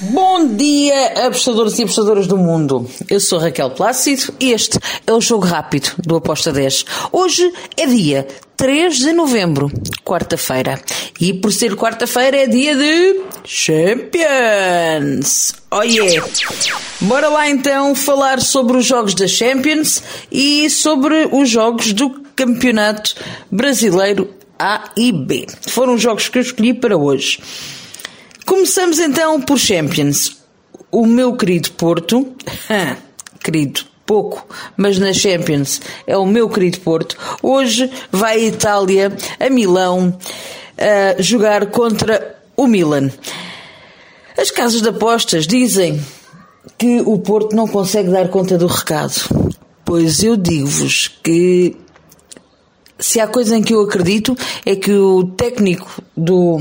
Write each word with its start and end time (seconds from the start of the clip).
Bom 0.00 0.54
dia, 0.54 1.26
apostadores 1.26 1.78
e 1.78 1.82
apostadoras 1.84 2.26
do 2.26 2.36
mundo. 2.36 2.86
Eu 3.08 3.18
sou 3.18 3.38
Raquel 3.38 3.70
Plácido 3.70 4.34
e 4.38 4.52
este 4.52 4.78
é 5.06 5.12
o 5.14 5.20
Jogo 5.20 5.46
Rápido 5.46 5.92
do 5.98 6.16
Aposta 6.16 6.52
10. 6.52 6.84
Hoje 7.10 7.50
é 7.74 7.86
dia 7.86 8.28
3 8.54 8.98
de 8.98 9.14
novembro, 9.14 9.72
quarta-feira. 10.04 10.78
E 11.18 11.32
por 11.32 11.50
ser 11.52 11.74
quarta-feira 11.74 12.36
é 12.36 12.46
dia 12.46 12.76
de 12.76 13.22
Champions. 13.44 13.94
Oh 15.70 15.82
yeah! 15.82 16.28
Bora 17.00 17.28
lá 17.30 17.48
então 17.48 17.94
falar 17.94 18.42
sobre 18.42 18.76
os 18.76 18.84
jogos 18.84 19.14
da 19.14 19.26
Champions 19.26 20.02
e 20.30 20.68
sobre 20.68 21.30
os 21.32 21.48
jogos 21.48 21.94
do 21.94 22.10
Campeonato 22.36 23.14
Brasileiro 23.50 24.28
A 24.58 24.90
e 24.94 25.10
B. 25.12 25.46
Foram 25.68 25.94
os 25.94 26.02
jogos 26.02 26.28
que 26.28 26.36
eu 26.36 26.42
escolhi 26.42 26.74
para 26.74 26.98
hoje. 26.98 27.40
Começamos 28.46 29.00
então 29.00 29.40
por 29.40 29.58
Champions. 29.58 30.36
O 30.92 31.04
meu 31.04 31.36
querido 31.36 31.72
Porto, 31.72 32.32
querido, 33.42 33.80
pouco, 34.06 34.46
mas 34.76 35.00
na 35.00 35.12
Champions 35.12 35.80
é 36.06 36.16
o 36.16 36.24
meu 36.24 36.48
querido 36.48 36.78
Porto. 36.78 37.18
Hoje 37.42 37.90
vai 38.10 38.36
à 38.36 38.44
Itália, 38.44 39.12
a 39.40 39.50
Milão, 39.50 40.16
a 40.78 41.20
jogar 41.20 41.66
contra 41.66 42.36
o 42.56 42.68
Milan. 42.68 43.10
As 44.38 44.52
casas 44.52 44.80
de 44.80 44.90
apostas 44.90 45.44
dizem 45.44 46.00
que 46.78 47.00
o 47.00 47.18
Porto 47.18 47.56
não 47.56 47.66
consegue 47.66 48.10
dar 48.10 48.28
conta 48.28 48.56
do 48.56 48.68
recado. 48.68 49.54
Pois 49.84 50.22
eu 50.22 50.36
digo-vos 50.36 51.08
que 51.22 51.76
se 52.98 53.20
há 53.20 53.26
coisa 53.26 53.56
em 53.56 53.62
que 53.62 53.74
eu 53.74 53.80
acredito 53.82 54.36
é 54.64 54.74
que 54.74 54.92
o 54.92 55.24
técnico 55.24 56.02
do, 56.16 56.58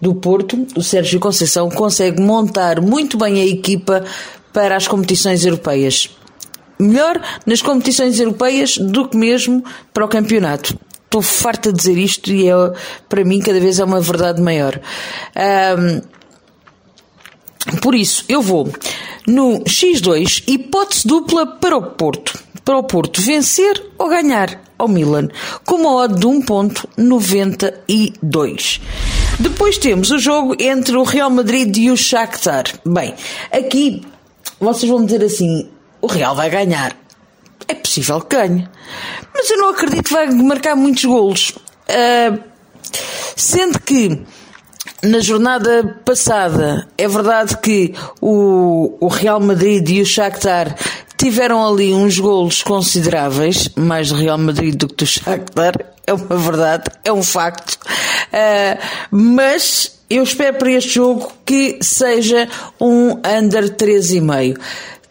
do 0.00 0.14
Porto, 0.14 0.66
o 0.74 0.82
Sérgio 0.82 1.20
Conceição, 1.20 1.68
consegue 1.68 2.20
montar 2.20 2.80
muito 2.80 3.18
bem 3.18 3.40
a 3.40 3.46
equipa 3.46 4.04
para 4.52 4.76
as 4.76 4.88
competições 4.88 5.44
europeias. 5.44 6.10
Melhor 6.78 7.20
nas 7.44 7.60
competições 7.60 8.18
europeias 8.18 8.78
do 8.78 9.06
que 9.06 9.16
mesmo 9.16 9.62
para 9.92 10.04
o 10.04 10.08
campeonato. 10.08 10.78
Estou 11.04 11.20
farta 11.20 11.72
de 11.72 11.78
dizer 11.78 11.98
isto 11.98 12.32
e 12.32 12.48
é, 12.48 12.52
para 13.08 13.24
mim 13.24 13.40
cada 13.40 13.60
vez 13.60 13.78
é 13.78 13.84
uma 13.84 14.00
verdade 14.00 14.40
maior. 14.40 14.80
Um, 15.76 16.00
por 17.82 17.94
isso, 17.94 18.24
eu 18.28 18.40
vou 18.40 18.72
no 19.26 19.60
X2, 19.64 20.44
hipótese 20.46 21.06
dupla 21.06 21.46
para 21.46 21.76
o 21.76 21.82
Porto. 21.82 22.38
Para 22.64 22.78
o 22.78 22.82
Porto 22.84 23.20
vencer 23.20 23.90
ou 23.98 24.08
ganhar 24.08 24.69
ao 24.80 24.88
Milan, 24.88 25.28
com 25.64 25.76
uma 25.76 25.94
odd 25.94 26.18
de 26.18 26.26
1.92. 26.26 28.80
Depois 29.38 29.78
temos 29.78 30.10
o 30.10 30.18
jogo 30.18 30.56
entre 30.58 30.96
o 30.96 31.02
Real 31.02 31.30
Madrid 31.30 31.76
e 31.76 31.90
o 31.90 31.96
Shakhtar. 31.96 32.64
Bem, 32.84 33.14
aqui 33.52 34.02
vocês 34.58 34.90
vão 34.90 35.04
dizer 35.04 35.24
assim, 35.24 35.68
o 36.00 36.06
Real 36.06 36.34
vai 36.34 36.48
ganhar. 36.50 36.96
É 37.68 37.74
possível 37.74 38.20
que 38.20 38.36
ganhe. 38.36 38.68
Mas 39.32 39.50
eu 39.50 39.58
não 39.58 39.70
acredito 39.70 40.04
que 40.04 40.12
vai 40.12 40.30
marcar 40.30 40.76
muitos 40.76 41.04
golos. 41.04 41.50
Uh, 41.88 42.38
sendo 43.36 43.80
que 43.80 44.22
na 45.02 45.20
jornada 45.20 45.98
passada 46.04 46.86
é 46.98 47.08
verdade 47.08 47.56
que 47.58 47.94
o, 48.20 48.96
o 49.00 49.08
Real 49.08 49.40
Madrid 49.40 49.88
e 49.88 50.02
o 50.02 50.06
Shakhtar 50.06 50.76
tiveram 51.20 51.62
ali 51.62 51.92
uns 51.92 52.18
golos 52.18 52.62
consideráveis, 52.62 53.68
mais 53.76 54.08
do 54.08 54.14
Real 54.14 54.38
Madrid 54.38 54.74
do 54.74 54.88
que 54.88 54.94
do 54.94 55.06
Shakhtar, 55.06 55.74
é 56.06 56.14
uma 56.14 56.36
verdade, 56.38 56.84
é 57.04 57.12
um 57.12 57.22
facto. 57.22 57.74
Uh, 57.74 58.80
mas 59.10 60.00
eu 60.08 60.22
espero 60.22 60.56
para 60.56 60.72
este 60.72 60.94
jogo 60.94 61.30
que 61.44 61.78
seja 61.82 62.48
um 62.80 63.10
under 63.10 63.76
3,5. 63.76 64.58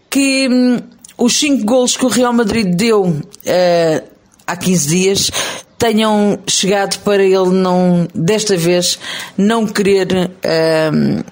Que 0.10 0.50
hum, 0.50 0.80
os 1.16 1.38
5 1.38 1.64
golos 1.64 1.96
que 1.96 2.06
o 2.06 2.10
Real 2.10 2.34
Madrid 2.34 2.76
deu 2.76 3.04
uh, 3.04 4.04
há 4.48 4.58
15 4.58 4.90
dias 4.90 5.32
tenham 5.78 6.40
chegado 6.48 6.98
para 7.04 7.24
ele 7.24 7.52
não, 7.52 8.08
desta 8.16 8.58
vez, 8.58 8.98
não 9.38 9.68
querer 9.68 10.08
uh, 10.12 11.24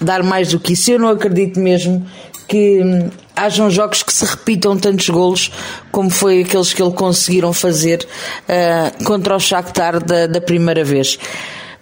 dar 0.00 0.22
mais 0.22 0.48
do 0.48 0.58
que 0.58 0.72
isso. 0.72 0.92
Eu 0.92 0.98
não 0.98 1.08
acredito 1.10 1.60
mesmo 1.60 2.08
que 2.48 2.82
hum, 2.82 3.10
hajam 3.36 3.70
jogos 3.70 4.02
que 4.02 4.12
se 4.12 4.24
repitam 4.24 4.76
tantos 4.76 5.08
golos 5.10 5.52
como 5.92 6.10
foi 6.10 6.40
aqueles 6.40 6.72
que 6.72 6.82
ele 6.82 6.92
conseguiram 6.92 7.52
fazer 7.52 8.04
uh, 8.48 9.04
contra 9.04 9.36
o 9.36 9.38
Shakhtar 9.38 10.02
da, 10.02 10.26
da 10.26 10.40
primeira 10.40 10.82
vez. 10.82 11.18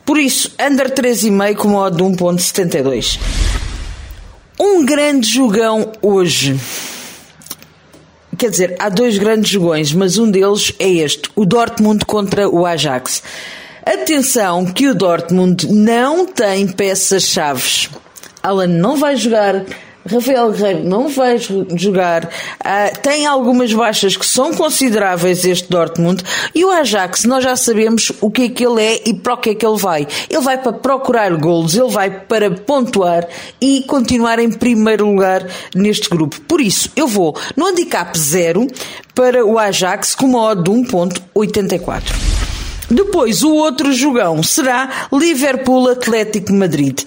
Por 0.04 0.18
isso, 0.18 0.52
under 0.60 0.90
3,5 0.90 1.56
com 1.56 1.68
modo 1.68 1.96
de 1.96 2.02
1.72. 2.02 3.18
Um 4.58 4.84
grande 4.84 5.28
jogão 5.28 5.92
hoje. 6.02 6.58
Quer 8.38 8.50
dizer, 8.50 8.76
há 8.78 8.88
dois 8.88 9.16
grandes 9.16 9.50
jogões, 9.50 9.92
mas 9.92 10.18
um 10.18 10.30
deles 10.30 10.72
é 10.78 10.88
este, 10.88 11.30
o 11.34 11.46
Dortmund 11.46 12.04
contra 12.04 12.48
o 12.48 12.66
Ajax. 12.66 13.22
Atenção 13.84 14.66
que 14.66 14.88
o 14.88 14.94
Dortmund 14.94 15.72
não 15.72 16.26
tem 16.26 16.66
peças-chaves. 16.66 17.88
Alan 18.42 18.66
não 18.66 18.96
vai 18.96 19.16
jogar, 19.16 19.64
Rafael 20.08 20.50
Guerreiro 20.50 20.84
não 20.84 21.08
vai 21.08 21.38
jogar, 21.38 22.24
uh, 22.24 23.00
tem 23.02 23.26
algumas 23.26 23.72
baixas 23.72 24.16
que 24.16 24.26
são 24.26 24.54
consideráveis 24.54 25.44
este 25.44 25.68
Dortmund 25.68 26.22
e 26.54 26.64
o 26.64 26.70
Ajax, 26.70 27.24
nós 27.24 27.44
já 27.44 27.56
sabemos 27.56 28.12
o 28.20 28.30
que 28.30 28.42
é 28.42 28.48
que 28.48 28.64
ele 28.64 28.82
é 28.82 29.02
e 29.06 29.14
para 29.14 29.34
o 29.34 29.36
que 29.36 29.50
é 29.50 29.54
que 29.54 29.66
ele 29.66 29.78
vai. 29.78 30.06
Ele 30.30 30.42
vai 30.42 30.58
para 30.58 30.72
procurar 30.72 31.34
golos, 31.36 31.76
ele 31.76 31.90
vai 31.90 32.10
para 32.10 32.50
pontuar 32.50 33.26
e 33.60 33.82
continuar 33.82 34.38
em 34.38 34.50
primeiro 34.50 35.06
lugar 35.06 35.46
neste 35.74 36.08
grupo. 36.08 36.40
Por 36.42 36.60
isso, 36.60 36.90
eu 36.96 37.06
vou 37.06 37.36
no 37.56 37.66
handicap 37.66 38.16
zero 38.18 38.66
para 39.14 39.44
o 39.44 39.58
Ajax 39.58 40.14
com 40.14 40.26
uma 40.26 40.40
odd 40.50 40.62
de 40.62 40.70
1.84. 40.70 42.02
Depois, 42.90 43.42
o 43.42 43.52
outro 43.52 43.92
jogão 43.92 44.42
será 44.42 45.08
Liverpool 45.12 45.88
Atlético 45.88 46.52
Madrid. 46.52 47.00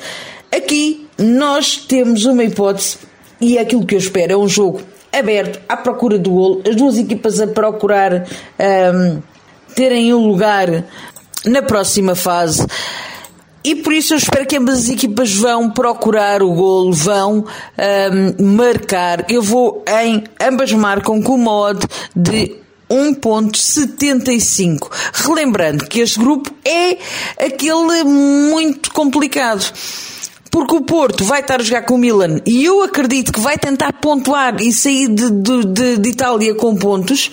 Aqui 0.52 1.09
nós 1.20 1.78
temos 1.78 2.26
uma 2.26 2.44
hipótese 2.44 2.98
e 3.42 3.58
é 3.58 3.62
aquilo 3.62 3.86
que 3.86 3.96
eu 3.96 4.00
espero, 4.00 4.34
é 4.34 4.38
um 4.38 4.48
jogo 4.48 4.82
aberto, 5.12 5.60
à 5.68 5.76
procura 5.76 6.18
do 6.18 6.32
golo, 6.32 6.62
as 6.68 6.76
duas 6.76 6.98
equipas 6.98 7.40
a 7.40 7.48
procurar 7.48 8.26
um, 8.94 9.22
terem 9.76 10.14
um 10.14 10.28
lugar 10.28 10.86
na 11.46 11.62
próxima 11.62 12.16
fase. 12.16 12.66
E 13.64 13.76
por 13.76 13.94
isso 13.94 14.14
eu 14.14 14.18
espero 14.18 14.46
que 14.46 14.58
ambas 14.58 14.80
as 14.80 14.90
equipas 14.90 15.34
vão 15.34 15.70
procurar 15.70 16.42
o 16.42 16.54
golo, 16.54 16.94
vão 16.94 17.46
um, 18.40 18.56
marcar. 18.56 19.26
Eu 19.30 19.42
vou 19.42 19.84
em 20.02 20.24
ambas 20.42 20.72
marcam 20.72 21.22
com 21.22 21.36
uma 21.36 21.52
odd 21.52 21.86
de 22.16 22.56
1.75. 22.90 24.90
Relembrando 25.14 25.86
que 25.86 26.00
este 26.00 26.20
grupo 26.20 26.50
é 26.66 26.98
aquele 27.46 28.06
muito 28.06 28.94
complicado 28.94 29.74
porque 30.52 30.76
o 30.76 30.82
Porto 30.82 31.24
vai 31.24 31.42
estar 31.42 31.60
a 31.60 31.64
jogar 31.64 31.84
com 31.84 31.96
o 31.96 31.98
Milan 31.98 32.40
e 32.46 32.64
eu 32.66 32.82
acredito 32.82 33.32
que 33.32 33.40
vai 33.40 33.58
tentar 33.58 33.94
pontuar 33.94 34.60
e 34.62 34.72
sair 34.74 35.08
de, 35.08 35.30
de, 35.30 35.66
de, 35.66 35.98
de 35.98 36.10
Itália 36.10 36.56
com 36.56 36.76
pontos. 36.76 37.32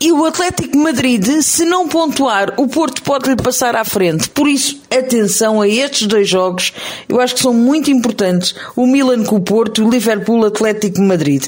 E 0.00 0.10
o 0.10 0.24
Atlético 0.24 0.76
Madrid, 0.78 1.24
se 1.42 1.64
não 1.64 1.86
pontuar, 1.86 2.54
o 2.56 2.66
Porto 2.66 3.04
pode 3.04 3.28
lhe 3.30 3.36
passar 3.36 3.76
à 3.76 3.84
frente. 3.84 4.28
Por 4.30 4.48
isso, 4.48 4.80
atenção 4.90 5.60
a 5.60 5.68
estes 5.68 6.08
dois 6.08 6.28
jogos. 6.28 6.72
Eu 7.08 7.20
acho 7.20 7.36
que 7.36 7.40
são 7.40 7.54
muito 7.54 7.88
importantes. 7.88 8.52
O 8.74 8.84
Milan 8.84 9.22
com 9.22 9.36
o 9.36 9.40
Porto, 9.40 9.86
o 9.86 9.88
Liverpool 9.88 10.44
Atlético 10.44 11.00
Madrid. 11.00 11.46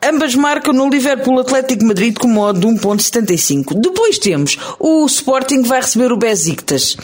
Ambas 0.00 0.36
marcam 0.36 0.72
no 0.72 0.88
Liverpool 0.88 1.40
Atlético 1.40 1.84
Madrid 1.84 2.16
com 2.16 2.28
modo 2.28 2.60
de 2.60 2.66
1.75. 2.68 3.74
Depois 3.74 4.20
temos 4.20 4.56
o 4.78 5.04
Sporting 5.06 5.62
que 5.62 5.68
vai 5.68 5.80
receber 5.80 6.12
o 6.12 6.16
Besiktas. 6.16 6.96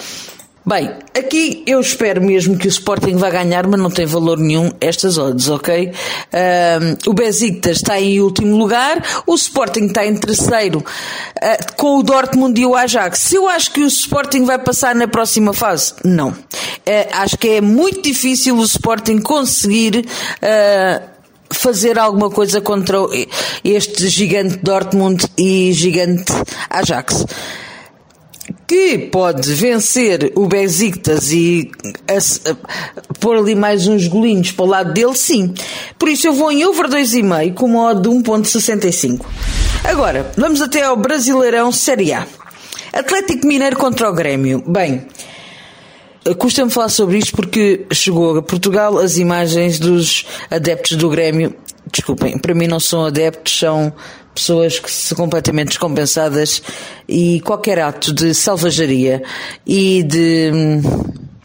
Bem, 0.68 0.90
aqui 1.16 1.62
eu 1.64 1.80
espero 1.80 2.20
mesmo 2.20 2.58
que 2.58 2.66
o 2.66 2.68
Sporting 2.68 3.14
vá 3.14 3.30
ganhar, 3.30 3.64
mas 3.68 3.78
não 3.78 3.88
tem 3.88 4.04
valor 4.04 4.36
nenhum 4.36 4.72
estas 4.80 5.16
odds, 5.16 5.48
ok? 5.48 5.92
Um, 6.34 7.10
o 7.10 7.14
Besiktas 7.14 7.76
está 7.76 8.00
em 8.00 8.20
último 8.20 8.56
lugar, 8.56 9.00
o 9.28 9.36
Sporting 9.36 9.84
está 9.84 10.04
em 10.04 10.16
terceiro 10.16 10.80
uh, 10.80 11.74
com 11.76 11.98
o 11.98 12.02
Dortmund 12.02 12.60
e 12.60 12.66
o 12.66 12.74
Ajax. 12.74 13.20
Se 13.20 13.36
eu 13.36 13.46
acho 13.46 13.70
que 13.70 13.80
o 13.80 13.86
Sporting 13.86 14.44
vai 14.44 14.58
passar 14.58 14.92
na 14.96 15.06
próxima 15.06 15.52
fase, 15.52 15.94
não. 16.04 16.30
Uh, 16.30 16.34
acho 17.12 17.38
que 17.38 17.46
é 17.46 17.60
muito 17.60 18.02
difícil 18.02 18.56
o 18.58 18.64
Sporting 18.64 19.20
conseguir 19.20 20.04
uh, 20.04 21.02
fazer 21.48 21.96
alguma 21.96 22.28
coisa 22.28 22.60
contra 22.60 22.98
este 23.62 24.08
gigante 24.08 24.56
Dortmund 24.56 25.26
e 25.38 25.72
gigante 25.72 26.32
Ajax 26.68 27.24
que 28.66 28.98
pode 28.98 29.52
vencer 29.54 30.32
o 30.34 30.46
Besiktas 30.46 31.32
e 31.32 31.70
pôr 33.20 33.36
ali 33.36 33.54
mais 33.54 33.86
uns 33.86 34.06
golinhos 34.06 34.52
para 34.52 34.64
o 34.64 34.68
lado 34.68 34.92
dele, 34.92 35.16
sim. 35.16 35.54
Por 35.98 36.08
isso 36.08 36.26
eu 36.26 36.32
vou 36.32 36.50
em 36.50 36.64
over 36.64 36.88
2,5 36.88 37.54
com 37.54 37.66
uma 37.66 37.90
odd 37.90 38.02
de 38.02 38.08
1.65. 38.08 39.24
Agora, 39.84 40.30
vamos 40.36 40.60
até 40.60 40.82
ao 40.82 40.96
Brasileirão 40.96 41.70
Série 41.70 42.12
A. 42.12 42.26
Atlético 42.92 43.46
Mineiro 43.46 43.76
contra 43.76 44.10
o 44.10 44.12
Grêmio. 44.14 44.62
Bem, 44.66 45.06
custa-me 46.38 46.70
falar 46.70 46.88
sobre 46.88 47.18
isto 47.18 47.36
porque 47.36 47.86
chegou 47.92 48.38
a 48.38 48.42
Portugal 48.42 48.98
as 48.98 49.16
imagens 49.18 49.78
dos 49.78 50.26
adeptos 50.50 50.96
do 50.96 51.08
Grêmio. 51.08 51.54
Desculpem, 51.92 52.36
para 52.38 52.54
mim 52.54 52.66
não 52.66 52.80
são 52.80 53.04
adeptos, 53.04 53.58
são 53.58 53.92
pessoas 54.36 54.78
que 54.78 54.90
são 54.90 55.16
completamente 55.16 55.68
descompensadas 55.68 56.62
e 57.08 57.40
qualquer 57.40 57.80
ato 57.80 58.12
de 58.12 58.34
salvajaria 58.34 59.22
e 59.66 60.02
de 60.02 60.50
hum, 60.54 60.82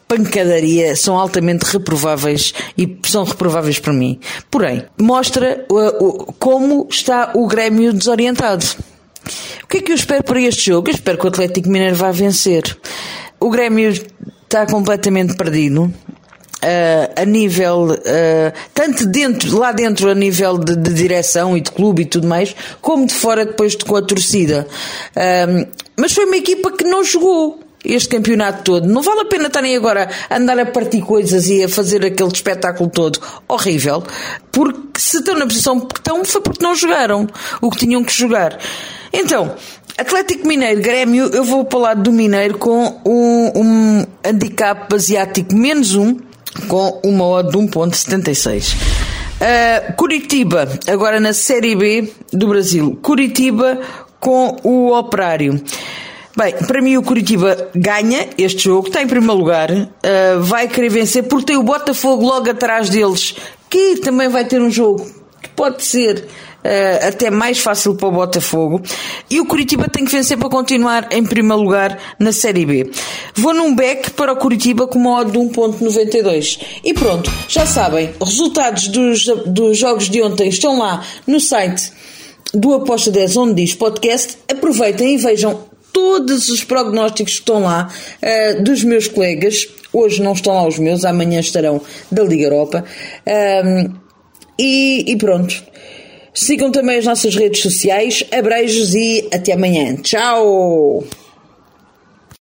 pancadaria 0.08 0.94
são 0.96 1.18
altamente 1.18 1.64
reprováveis 1.64 2.54
e 2.78 2.98
são 3.04 3.24
reprováveis 3.24 3.80
para 3.80 3.94
mim. 3.94 4.20
Porém, 4.50 4.84
mostra 5.00 5.66
como 6.38 6.88
está 6.90 7.32
o 7.34 7.48
Grêmio 7.48 7.94
desorientado. 7.94 8.66
O 9.64 9.68
que 9.68 9.78
é 9.78 9.82
que 9.82 9.92
eu 9.92 9.96
espero 9.96 10.24
para 10.24 10.42
este 10.42 10.66
jogo? 10.66 10.90
Eu 10.90 10.96
espero 10.96 11.18
que 11.18 11.26
o 11.26 11.30
Atlético 11.30 11.70
Mineiro 11.70 11.96
vá 11.96 12.12
vencer. 12.12 12.78
O 13.40 13.50
Grêmio 13.50 13.94
está 14.44 14.66
completamente 14.66 15.36
perdido. 15.36 15.94
Uh, 16.64 17.22
a 17.22 17.26
nível, 17.26 17.88
uh, 17.90 18.54
tanto 18.72 19.08
dentro, 19.08 19.58
lá 19.58 19.72
dentro 19.72 20.12
a 20.12 20.14
nível 20.14 20.60
de, 20.60 20.76
de, 20.76 20.94
direção 20.94 21.58
e 21.58 21.62
de 21.62 21.72
clube 21.72 22.04
e 22.04 22.06
tudo 22.06 22.28
mais, 22.28 22.56
como 22.80 23.08
de 23.08 23.14
fora 23.16 23.46
depois 23.46 23.76
de, 23.76 23.84
com 23.84 23.96
a 23.96 24.02
torcida. 24.04 24.68
Uh, 25.16 25.68
mas 25.98 26.14
foi 26.14 26.26
uma 26.26 26.38
equipa 26.38 26.72
que 26.72 26.84
não 26.84 27.04
jogou 27.04 27.60
este 27.84 28.10
campeonato 28.10 28.64
todo. 28.64 28.88
Não 28.88 29.02
vale 29.02 29.22
a 29.22 29.26
pena 29.26 29.48
estarem 29.48 29.76
agora 29.76 30.10
a 30.30 30.38
andar 30.38 30.60
a 30.60 30.66
partir 30.66 31.02
coisas 31.02 31.48
e 31.48 31.64
a 31.64 31.70
fazer 31.70 32.06
aquele 32.06 32.32
espetáculo 32.32 32.90
todo 32.90 33.20
horrível, 33.48 34.04
porque 34.52 35.00
se 35.00 35.18
estão 35.18 35.36
na 35.36 35.46
posição 35.46 35.80
que 35.80 35.98
estão 35.98 36.24
foi 36.24 36.42
porque 36.42 36.64
não 36.64 36.76
jogaram 36.76 37.28
o 37.62 37.70
que 37.72 37.80
tinham 37.80 38.04
que 38.04 38.14
jogar. 38.14 38.58
Então, 39.12 39.56
Atlético 39.98 40.48
Mineiro, 40.48 40.82
Grêmio, 40.82 41.26
eu 41.34 41.44
vou 41.44 41.66
para 41.66 41.78
o 41.78 41.82
lado 41.82 42.04
do 42.04 42.12
Mineiro 42.12 42.58
com 42.58 43.02
um, 43.06 43.52
um 43.56 44.06
handicap 44.24 44.94
asiático 44.94 45.54
menos 45.56 45.96
um, 45.96 46.18
com 46.68 47.00
uma 47.04 47.26
odd 47.26 47.52
de 47.52 47.58
1.76. 47.58 48.76
Uh, 49.42 49.94
Curitiba, 49.96 50.68
agora 50.88 51.20
na 51.20 51.34
Série 51.34 51.76
B 51.76 52.12
do 52.32 52.48
Brasil. 52.48 53.00
Curitiba 53.02 53.80
com 54.20 54.58
o 54.64 54.96
Operário. 54.96 55.62
Bem, 56.38 56.54
para 56.54 56.82
mim 56.82 56.96
o 56.96 57.04
Curitiba 57.04 57.70
ganha 57.76 58.30
este 58.38 58.66
jogo, 58.66 58.88
está 58.88 59.02
em 59.02 59.08
primeiro 59.08 59.36
lugar, 59.36 59.70
uh, 59.72 60.42
vai 60.42 60.68
querer 60.68 60.90
vencer 60.90 61.24
porque 61.24 61.48
tem 61.48 61.58
o 61.58 61.64
Botafogo 61.64 62.26
logo 62.26 62.50
atrás 62.50 62.90
deles, 62.90 63.36
que 63.70 63.98
também 63.98 64.30
vai 64.30 64.46
ter 64.46 64.62
um 64.62 64.70
jogo 64.70 65.06
que 65.42 65.50
pode 65.50 65.84
ser 65.84 66.26
uh, 66.64 67.08
até 67.08 67.30
mais 67.30 67.60
fácil 67.60 67.96
para 67.96 68.08
o 68.08 68.12
Botafogo. 68.12 68.82
E 69.30 69.40
o 69.40 69.46
Curitiba 69.46 69.88
tem 69.88 70.06
que 70.06 70.12
vencer 70.12 70.38
para 70.38 70.50
continuar 70.50 71.08
em 71.12 71.24
primeiro 71.24 71.62
lugar 71.62 71.98
na 72.20 72.32
Série 72.32 72.66
B. 72.66 72.92
Vou 73.36 73.54
num 73.54 73.74
back 73.76 74.12
para 74.12 74.34
o 74.34 74.36
Curitiba 74.36 74.88
com 74.88 75.00
uma 75.00 75.20
odd 75.20 75.32
de 75.32 75.38
1.92. 75.38 76.60
E 76.84 76.94
pronto, 76.94 77.32
já 77.48 77.66
sabem, 77.66 78.12
resultados 78.24 78.88
dos, 78.88 79.26
dos 79.46 79.78
jogos 79.78 80.10
de 80.10 80.22
ontem 80.22 80.50
estão 80.50 80.78
lá 80.78 81.04
no 81.26 81.40
site 81.40 81.92
do 82.54 82.74
Aposta 82.74 83.12
10, 83.12 83.38
onde 83.38 83.64
diz 83.64 83.74
podcast. 83.74 84.38
Aproveitem 84.50 85.16
e 85.16 85.18
vejam 85.18 85.72
todos 85.94 86.50
os 86.50 86.64
prognósticos 86.64 87.34
que 87.34 87.40
estão 87.40 87.62
lá 87.62 87.90
uh, 88.22 88.64
dos 88.64 88.84
meus 88.84 89.08
colegas. 89.08 89.68
Hoje 89.94 90.22
não 90.22 90.34
estão 90.34 90.54
lá 90.54 90.68
os 90.68 90.80
meus, 90.80 91.04
amanhã 91.04 91.40
estarão 91.40 91.82
da 92.10 92.24
Liga 92.24 92.44
Europa. 92.44 92.86
Um, 93.28 93.94
e, 94.58 95.12
e 95.12 95.18
pronto. 95.18 95.71
Sigam 96.34 96.72
também 96.72 96.98
as 96.98 97.06
nossas 97.06 97.36
redes 97.36 97.62
sociais. 97.62 98.24
Abreijos 98.32 98.94
e 98.96 99.28
até 99.34 99.54
amanhã. 99.54 99.96
Tchau! 99.98 101.04